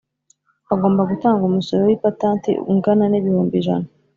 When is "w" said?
1.87-1.91